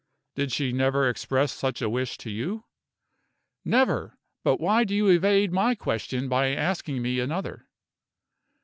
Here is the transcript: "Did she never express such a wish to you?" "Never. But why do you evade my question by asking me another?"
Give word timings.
"Did 0.33 0.51
she 0.51 0.71
never 0.71 1.07
express 1.07 1.51
such 1.51 1.79
a 1.79 1.87
wish 1.87 2.17
to 2.17 2.31
you?" 2.31 2.63
"Never. 3.63 4.17
But 4.43 4.59
why 4.59 4.83
do 4.83 4.95
you 4.95 5.07
evade 5.09 5.51
my 5.53 5.75
question 5.75 6.27
by 6.27 6.55
asking 6.55 7.03
me 7.03 7.19
another?" 7.19 7.67